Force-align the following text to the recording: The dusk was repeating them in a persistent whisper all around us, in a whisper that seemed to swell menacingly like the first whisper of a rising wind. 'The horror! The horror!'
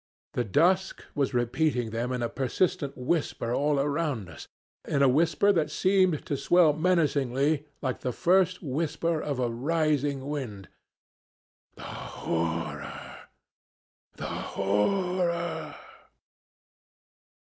The 0.33 0.43
dusk 0.43 1.03
was 1.13 1.35
repeating 1.35 1.91
them 1.91 2.11
in 2.11 2.23
a 2.23 2.27
persistent 2.27 2.97
whisper 2.97 3.53
all 3.53 3.79
around 3.79 4.29
us, 4.31 4.47
in 4.87 5.03
a 5.03 5.07
whisper 5.07 5.51
that 5.51 5.69
seemed 5.69 6.25
to 6.25 6.35
swell 6.35 6.73
menacingly 6.73 7.67
like 7.83 7.99
the 7.99 8.11
first 8.11 8.63
whisper 8.63 9.21
of 9.21 9.37
a 9.37 9.47
rising 9.51 10.27
wind. 10.27 10.69
'The 11.75 11.83
horror! 11.83 13.21
The 14.15 14.25
horror!' 14.25 15.75